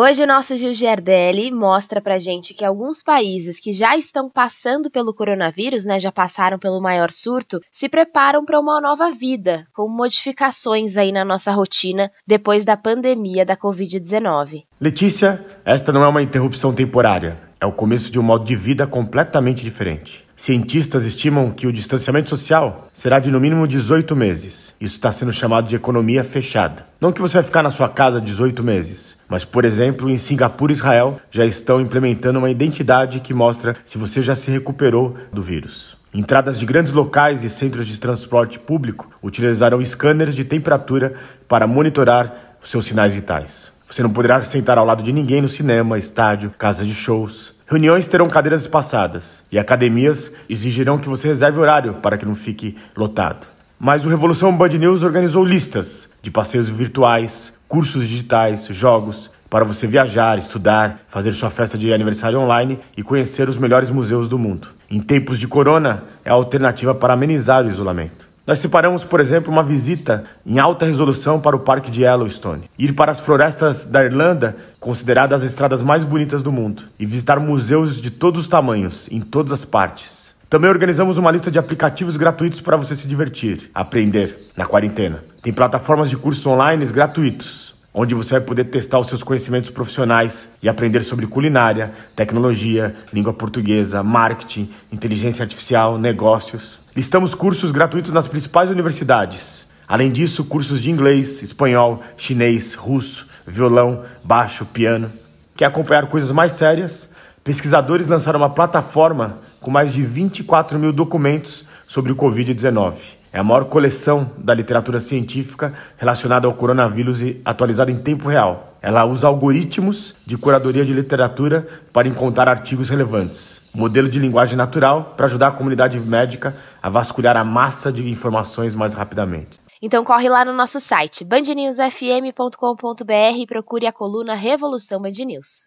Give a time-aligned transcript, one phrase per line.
[0.00, 4.88] Hoje o nosso Gil Giardelli mostra pra gente que alguns países que já estão passando
[4.88, 9.88] pelo coronavírus, né, já passaram pelo maior surto, se preparam para uma nova vida, com
[9.88, 14.62] modificações aí na nossa rotina depois da pandemia da Covid-19.
[14.80, 18.86] Letícia, esta não é uma interrupção temporária, é o começo de um modo de vida
[18.86, 20.24] completamente diferente.
[20.36, 24.74] Cientistas estimam que o distanciamento social será de no mínimo 18 meses.
[24.80, 26.86] Isso está sendo chamado de economia fechada.
[27.00, 30.70] Não que você vai ficar na sua casa 18 meses, mas, por exemplo, em Singapura
[30.70, 35.42] e Israel já estão implementando uma identidade que mostra se você já se recuperou do
[35.42, 35.98] vírus.
[36.14, 41.14] Entradas de grandes locais e centros de transporte público utilizarão scanners de temperatura
[41.48, 43.72] para monitorar os seus sinais vitais.
[43.90, 47.54] Você não poderá sentar ao lado de ninguém no cinema, estádio, casa de shows.
[47.66, 52.76] Reuniões terão cadeiras espaçadas e academias exigirão que você reserve horário para que não fique
[52.94, 53.46] lotado.
[53.80, 59.86] Mas o Revolução Band News organizou listas de passeios virtuais, cursos digitais, jogos para você
[59.86, 64.68] viajar, estudar, fazer sua festa de aniversário online e conhecer os melhores museus do mundo.
[64.90, 68.27] Em tempos de corona, é a alternativa para amenizar o isolamento.
[68.48, 72.94] Nós separamos, por exemplo, uma visita em alta resolução para o Parque de Yellowstone, ir
[72.94, 78.00] para as florestas da Irlanda, consideradas as estradas mais bonitas do mundo, e visitar museus
[78.00, 80.34] de todos os tamanhos, em todas as partes.
[80.48, 85.22] Também organizamos uma lista de aplicativos gratuitos para você se divertir, aprender na quarentena.
[85.42, 90.48] Tem plataformas de cursos online gratuitos, onde você vai poder testar os seus conhecimentos profissionais
[90.62, 96.78] e aprender sobre culinária, tecnologia, língua portuguesa, marketing, inteligência artificial, negócios.
[96.94, 99.66] Listamos cursos gratuitos nas principais universidades.
[99.88, 105.10] Além disso, cursos de inglês, espanhol, chinês, russo, violão, baixo, piano.
[105.56, 107.10] Quer acompanhar coisas mais sérias?
[107.42, 113.17] Pesquisadores lançaram uma plataforma com mais de 24 mil documentos sobre o Covid-19.
[113.32, 118.76] É a maior coleção da literatura científica relacionada ao coronavírus e atualizada em tempo real.
[118.80, 123.60] Ela usa algoritmos de curadoria de literatura para encontrar artigos relevantes.
[123.74, 128.74] Modelo de linguagem natural para ajudar a comunidade médica a vasculhar a massa de informações
[128.74, 129.58] mais rapidamente.
[129.82, 135.66] Então corre lá no nosso site bandnewsfm.com.br e procure a coluna Revolução Band News.